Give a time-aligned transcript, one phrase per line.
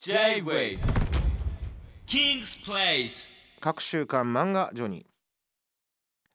[0.00, 0.78] J-Way.
[2.06, 3.34] King's Place.
[3.58, 5.04] 各週刊漫画ジョニー。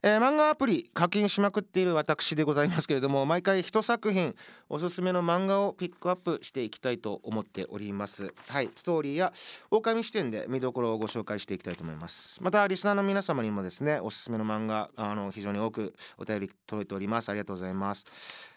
[0.05, 4.35] えー漫画アプリ課金しまくっている私でございますけれども毎回一作品
[4.67, 8.33] おすすめの漫画をピックアップしていきたいと思っております。
[8.49, 9.31] はいストーリーや
[9.71, 12.43] 狼視点で見どころをご紹介していきたいと思います。
[12.43, 17.29] またリスナーの皆様にもですねおすすめの漫画あの非常に多くお便り届いております。
[17.29, 18.05] ありがとうございます。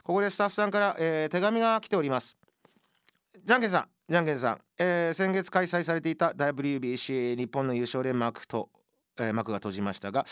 [0.03, 2.37] ここでスタッフさんから、えー手紙が来ております。
[3.47, 8.71] じゃんけんさんじゃんけんさん、えー先月開催されていた WBC 日本の優勝で幕と、
[9.21, 10.25] えー幕が閉じましたが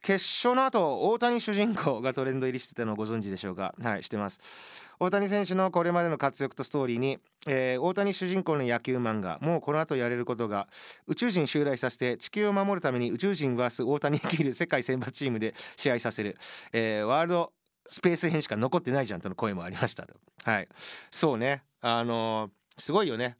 [0.00, 3.74] 決勝の後大谷主人公がトレンド入りしてたのをご存知でしょうか？
[3.82, 4.82] はいしてます。
[4.98, 10.66] 大谷選手のこれまでの活躍とストーリーに、えー大谷主人公の野球漫画もうこの後やれることが
[11.06, 16.36] 宇宙人襲来させて地球を守るために宇宙人 VS 大谷率いる世界選抜チームで試合させる、
[16.72, 17.52] えーワールド
[17.86, 20.06] スペース編しか残ってないじゃんとの声もありました
[20.44, 20.68] はい。
[21.10, 21.64] そうね。
[21.82, 23.36] あのーすごいよね、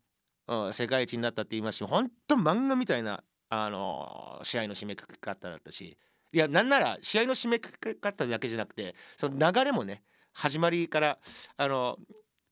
[0.48, 5.96] うん、世界一になったって言いますし本当漫画みたいなあのー試合の締めくくり方だったし
[6.32, 11.18] いやなんなら試合の締めくくり方だけじゃなくてその流れもね始まりから
[11.56, 11.96] あの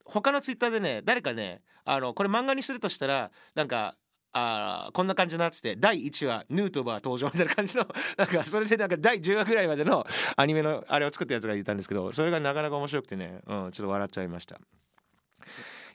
[0.04, 3.96] 他のツイッターでね誰かねあのこれ漫画にするとしたらなんか
[4.32, 14.60] あこんな感じになってて第1話ヌートバー登場みたいな感じの なんかそれでなんか第10話ぐらいまでのアニメのあれを作ったやつがいたんですけどそれがなかなか面白くてね、うん、ちょっと笑っちゃいました。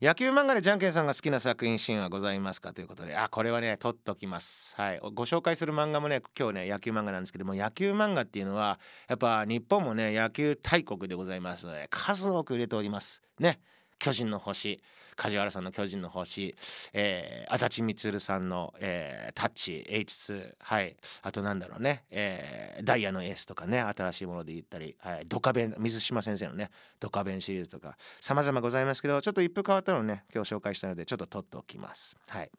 [0.01, 2.73] 野球漫画でジャンケンさんが好きな作品シーンはございますか？
[2.73, 3.15] ということで。
[3.15, 4.75] あこれはね取っときます。
[4.75, 4.99] はい。
[5.13, 13.21] ご紹介する漫画もね今日ね野球漫画なんですけども野球漫画っていうのはやっぱ日本もね野球大国でございますので数多く売れております。
[13.39, 13.59] ね。
[13.99, 14.81] 巨人の星
[15.15, 16.55] 梶原さんの巨人の星、
[16.93, 20.95] えー、足立満さんの、えータッチ H2 はい。
[21.21, 32.17] あとなんだろうね、えーダイヤのエースとかね新しいもので言ったり、はい、ドカベン水島先生のねドカベンシリーズとか様々ございますけどちょっと一風変わったのをね今日紹介したのでちょっと取っておきます。
[32.27, 32.51] はい。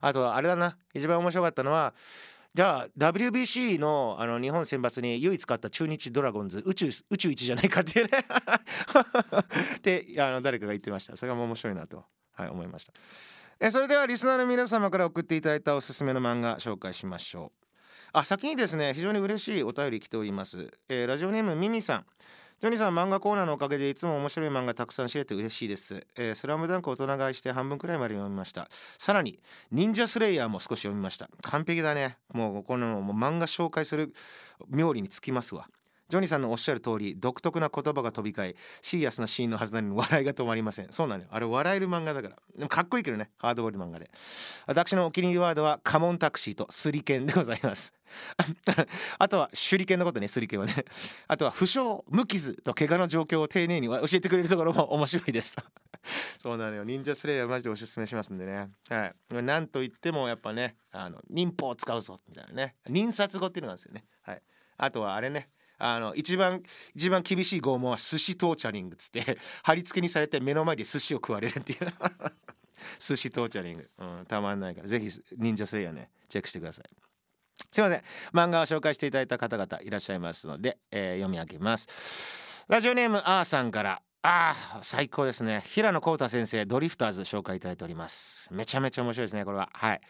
[0.00, 0.76] あとあれだな。
[0.94, 1.94] 一番面白かったのは
[2.54, 8.18] じゃあ WBC のあの日本選抜に唯一勝った中日ドラゴンズ宇宙宇宙一じゃないかっていうね。
[9.78, 11.16] ってあの誰かが言ってました。
[11.16, 12.92] それが面白いなと、はい、思いました。
[13.58, 17.66] えそれではリスナーの皆様から送っていただいたおすすめの漫画紹介しましょう。
[18.12, 22.06] あ先にですね非常に嬉しいお便り来ております、えーラジオネームミミさん。
[22.62, 28.68] ジョニーさん漫画コーナーのおかげでいつも面白い漫画たくさん知れて嬉しいです、えースラムダンク大人買いして半分くらいまで読みました。
[28.98, 29.40] さらに
[29.72, 31.28] 忍者スレイヤーも少し読みました。
[31.42, 32.18] 完璧だね。
[32.32, 34.14] もうこのも漫画紹介する
[34.68, 35.66] 妙利につきますわ。
[36.12, 40.92] ジョニーさんのおっしゃる通り独特な言葉が飛び交いシリアスなシーンのはずなのに笑いが止まりません。
[40.92, 41.30] そうなのよ。
[41.32, 42.36] あれ笑える漫画だから。
[42.54, 43.30] でもかっこいいけどね。
[43.38, 44.10] ハードボイル漫画で。
[44.66, 47.94] 私のお気に入りワードはカモンタクシーとスリケンでございます。
[49.18, 50.84] あとは手裏剣のことねスリケンはね。
[51.28, 51.80] あとは負傷
[52.10, 55.62] 無傷と怪我の状況を丁寧に教えてくれるところも面白いですと。
[56.36, 56.84] そうなのよ。
[56.84, 58.68] 忍者スレイヤーマジでおすすめしますんでね。
[58.90, 59.42] はい。
[59.42, 62.74] なんといってもやっぱねあの忍法を使うぞみたいなね。
[62.86, 64.04] 忍殺語っていうのがあるんですよね。
[64.20, 64.42] はい。
[64.76, 65.48] あとはあれね。
[65.84, 66.62] あの一番
[66.94, 71.78] 一番厳しい拷問は寿司トーチャリングっつって 貼り付けにされて目の前で寿司を食われるっていう。
[72.98, 74.88] 寿司トーチャリング、うん、たまんないから。
[74.88, 76.84] ぜひ忍者スレイヤーねチェックしてください。
[77.70, 78.02] すいません。
[78.32, 81.88] 漫画を紹介していただいた方々いらっしゃいますので、えー読み上げます。
[82.68, 84.02] ラジオネームあーさんから。
[84.24, 85.62] あー最高ですね。
[85.66, 88.48] 平野浩太先生ドリフターズ紹介いただいております。
[88.52, 89.68] めちゃめちゃ面白いですねこれは。
[89.72, 90.00] はい。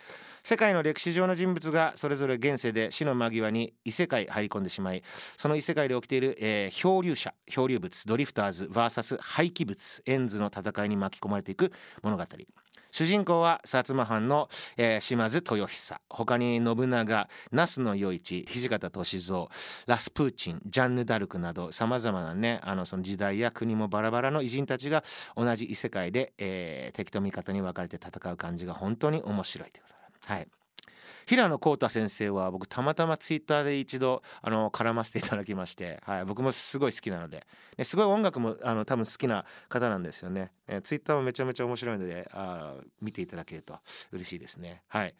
[0.45, 5.03] 世界の歴史上の人物がそれぞれ現世で死の間際に異世界入り込んでしまい
[5.37, 12.25] その異世界で起きている、えー漂流者漂流物ドリフターズ VS 廃棄物エンズの戦いに巻き込まれていく物語。
[12.91, 16.01] 主人公は薩摩藩の、えー島津豊久。
[16.09, 19.49] 他に信長那須与一土方歳三
[19.87, 25.05] ラスプーチンジャンヌ・ダルクなどさまざまなねあのその時代や国もバラバラの偉人たちが
[25.37, 30.02] 同じ異世界で、えー敵と味方に分かれて戦う感じが本当に面白いということで。
[30.27, 30.49] はい。
[31.27, 37.47] 平野浩太先生は僕たまたまツイッターで一度あの絡ませていただきまして、はい、僕もすごい好きなので
[37.77, 43.79] ですごい音楽もあの多分好きな方なんですよね、えーツイッターもめちゃめちゃ面白いのであ見ていただけると
[44.11, 44.83] 嬉しいですね。
[44.89, 45.15] はい。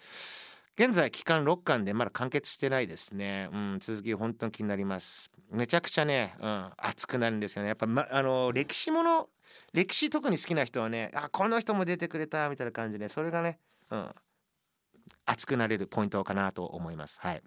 [0.75, 5.31] 現在期間6巻でまだ完結してないですね、うん、続き本当に気になります。
[5.51, 7.69] めちゃくちゃね、うん、熱くなるんですよね。
[7.69, 9.29] やっぱ、ま、あの歴史もの
[9.73, 13.59] 歴史特に好きな人はねあこの人も出てくれたみたいな感じでそれがね、
[13.91, 14.11] うん、
[15.27, 17.19] 熱くなれるポイントかなと思います。
[17.21, 17.43] はい。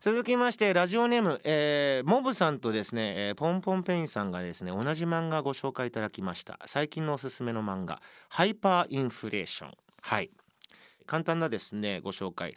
[0.00, 6.58] 続きましてラジオネーム、えーモブさんとですね、えーポンポンペインさんがですね同じ漫画ご紹介いただきました。
[6.64, 9.72] 最近のおすすめの漫画ハイパーインフレーション。
[10.02, 10.30] はい。
[11.06, 12.54] 簡単なですねご紹介、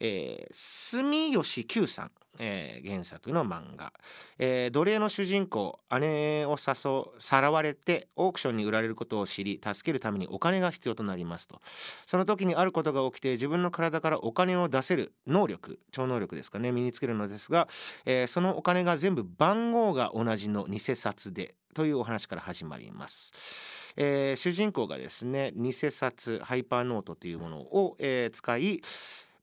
[0.00, 2.10] えー、住吉久さん。
[2.38, 3.92] えー原作の漫画、
[4.38, 11.60] えー奴隷の主人公姉を誘さらわれてオークションに売られることを知り助けるためにお金が必要となりますと
[12.06, 17.68] その時にあることが起きて自分の体からお金を出せる能力超能力ですかね身につけるのですが、
[18.06, 23.32] えーそのお金が全部番号が同じの偽札でというお話から始まります。
[23.96, 28.80] えー主人公がですね偽札ハイパーノートというものを、えー使い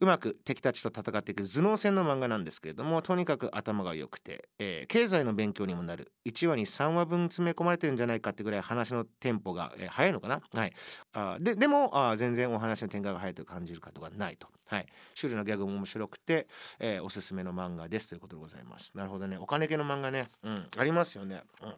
[0.01, 6.11] うまく敵たちと戦っていく頭脳戦の漫画なんですけれどもとにかく頭が良くて、えー経済の勉強にもなる。
[6.25, 10.73] 1話に3話分詰め込まれてるんじゃないかってぐらい話のテンポが、えー早いのかな、はい、
[11.13, 14.85] あででもあ全然お話の展開が早いと感じることがないと、はい、
[15.19, 16.47] 種類のギャグも面白くて、
[16.79, 18.91] えーおすすめの漫画ですということでございます。
[18.95, 19.37] なるほどね。
[19.37, 21.73] お金系の漫画ね、うん、ありますよね、うん。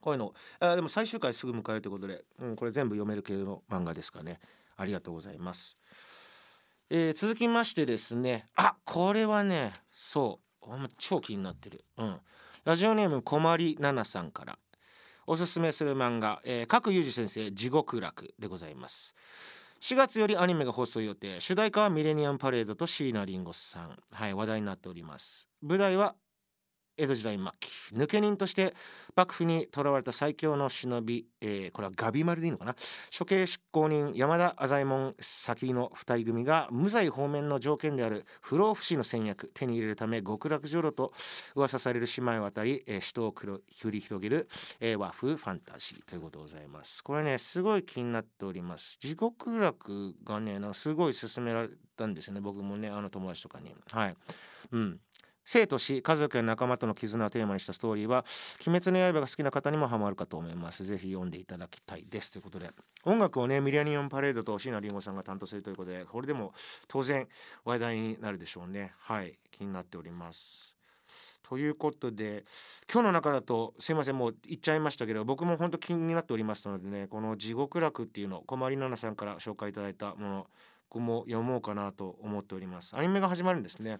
[0.00, 0.34] こういうの。
[0.60, 4.40] あでも最終回すぐ迎えるということで、うん、これ全部読める系の漫画ですかね。
[4.76, 5.76] ありがとうございます、
[6.94, 8.44] えー続きましてですね。
[8.54, 10.66] あこれはねそう。
[10.66, 12.16] ほんま超気になってる、うん、
[12.66, 14.58] ラジオネームこまりななさんから。
[15.26, 19.14] おすすめする漫画、えー、各裕二先生地獄楽でございます。
[19.80, 21.40] 4月よりアニメが放送予定。
[21.40, 23.96] 主題歌はミレニアムパレードと椎名林檎さん。
[24.12, 25.48] はい話題になっております。
[25.62, 26.14] 舞台は
[26.96, 28.74] 江戸時代末期抜け人として
[29.16, 32.76] 幕府に囚われた最強の忍び、えーこれはガビ丸でいいのかな？
[33.16, 41.12] 処刑執行人山田浅右衛門先の二人組が無罪方面の条件である不老不死の戦略手に入れるため極楽浄土と
[41.54, 43.60] 噂される島へ渡り、えー死闘を繰
[43.90, 44.48] り広げる、
[44.80, 47.02] えー和風ファンタジーということでございます。
[47.02, 48.98] これねすごい気になっております。
[48.98, 52.40] 地獄楽がねすごい勧められたんですよね。
[52.40, 53.74] 僕もねあの友達とかに。
[53.90, 54.16] はい。
[54.72, 54.98] うん。
[55.44, 58.24] 生と死家族や仲間との絆をテーマにしたストーリーは
[58.66, 60.84] 「鬼滅の刃」が好きな方にもハマるかと思います。
[60.84, 62.30] ぜひ読んでいただきたいです。
[62.30, 62.70] ということで
[63.04, 66.52] 音楽をねミレニアムパレードと椎名林檎さんが担当するということでこれでも
[66.88, 67.28] 当然
[67.64, 68.94] 話題になるでしょうね。
[68.98, 69.38] はい。
[69.50, 70.74] 気になっております。
[71.42, 72.44] ということで
[72.90, 80.46] 今日の中だとすいませんもう言っちゃいましたけど僕も本当気になっておりますのでねこの「地獄楽」っていうの小り奈々さんから紹介いただいたもの
[80.88, 82.94] 僕も読もうかなと思っております。
[82.96, 83.98] アニメが始まるんですね。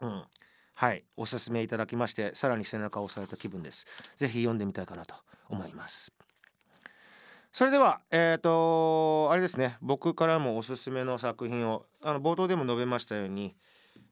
[0.00, 0.24] うん。
[0.80, 3.84] はいおすすめいただきましてさらに背中を押された気分です。
[4.14, 5.16] ぜひ読んでみたいかなと
[5.48, 6.12] 思います。
[7.50, 9.76] それではえっ、とあれですね。
[9.82, 13.56] 僕からもおすすめの作品をあの冒頭でも述べましたように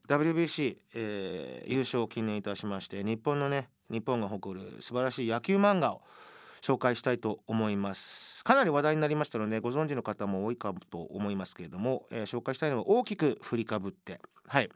[0.09, 6.03] WBC、えー優勝を記念いたしまして日本のね日本が誇る素晴らしい野球漫画を
[6.63, 8.43] 紹介したいと思います。
[8.43, 14.19] かなり話題になりましたのでご存知の方も多いかと思いますけれども、えー紹介したいのは大きく振りかぶって。
[14.49, 14.69] はい。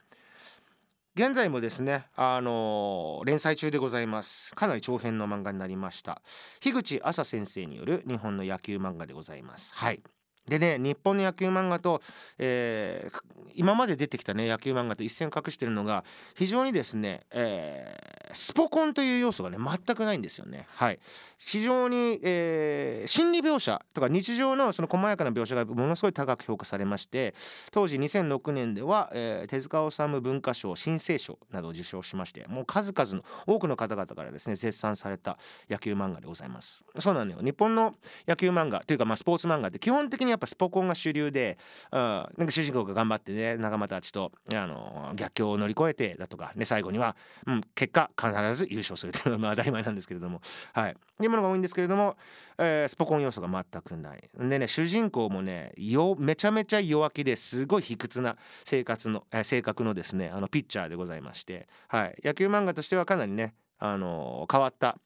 [1.20, 4.54] 現在もですね、あのー連載中でございます。
[4.54, 6.22] かなり長編の漫画になりました。
[6.60, 9.70] 樋口朝先生による日本の野球漫画でございます。
[9.74, 10.02] はい。
[10.50, 12.02] でね日本の野球漫画と、
[12.38, 13.20] えー
[13.54, 16.04] 今まで出てきたね野球漫画と一線を画してるのが
[16.36, 20.68] 非常にですね、えースポコンという要素がね全くないんですよね。
[20.76, 21.00] はい。
[21.36, 27.34] 非常に、えー心理描写とか日常のその細やかな描写がものすごい高く評価されまして
[27.72, 35.38] 当時2006年では、えー手塚治虫文化賞新生賞などを受賞しましてもう数々の多くの方々からですね絶賛された
[35.68, 36.84] 野球漫画でございます。
[37.00, 37.38] そうなのよ。
[37.42, 37.92] 日本の
[38.28, 41.58] 野球漫画というかまあスポーツ漫画って基本的にやっぱスポコンが主流で、
[41.92, 47.16] うん、なんか主人公が頑張ってね仲間たちとあの逆境を乗り越えてだとかね最後には、
[47.46, 50.40] うん、結果必ず優勝するというのは ま当たり前なんですけれども。
[50.72, 50.92] はい。
[50.92, 52.16] っていうものが多いんですけれども、
[52.58, 54.30] えースポコン要素が全くない。
[54.38, 64.96] でね主人公もねよめちゃめちゃ弱気ですごい卑屈な生活の、えー性格のですねあのピッチャーでございまして、はい、野球漫画としてはかなりねあの変わった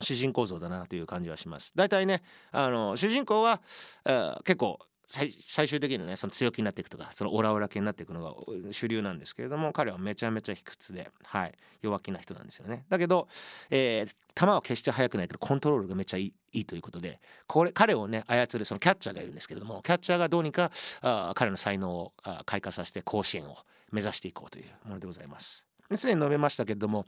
[0.00, 1.72] 主人公像だなという感じはします。
[1.74, 2.22] 大体ね
[2.52, 3.60] あの主人公は、
[4.04, 8.34] えー結構最終的にねその強気になっていくとかそのオラオラ系になっていくのが
[8.72, 12.84] 主流なんですけれども彼はめちゃめちゃ卑屈で、はい、弱気な人なんですよね。
[12.88, 13.28] だけど、
[13.70, 22.12] えー球は決して速くないけどコントロールがめちゃいいいいということでこれ彼をね操るそのキャッチャーがいるんですけれどもキャッチャーがどうにかあ彼の才能を
[22.44, 23.54] 開花させて甲子園を
[23.92, 25.66] 目指していこうというものでございます。
[25.88, 27.06] ですでに述べましたけれども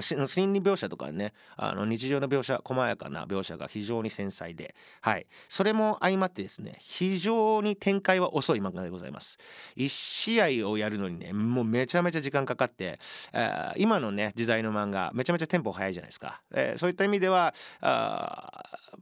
[0.00, 9.38] 心理描写とかねあの日常の描写細やかな描写が非常に繊細で、はい、それも相まってですね非常に展開は遅い漫画でございます。
[9.76, 12.98] 1試合をやるのにねもうめちゃめちゃ時間かかって、
[13.32, 17.54] えー今のね時代の漫画めちゃめちゃテンポ速いじゃないですか、えーそういった意味では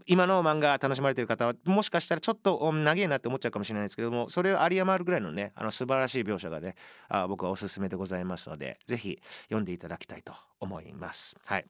[0.06, 6.74] 今の漫画楽しまれてる方はもしかしたらちょっと長えなって思っちゃうかもしれないですけどもそれを有り余るぐらいのねあの素晴らしい描写がね
[7.08, 10.73] あ僕はおすすめでございますのでぜひ読んでいただきたいと思います。
[10.74, 11.36] 思います。
[11.46, 11.64] はい、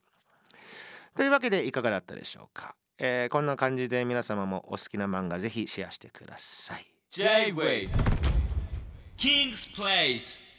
[1.14, 6.87] というわけでいかがだったでしょうか、えーこんな感じで皆様もお好きな漫画ぜひシェアしてください。
[7.11, 7.90] J-Way
[9.16, 10.53] King's Place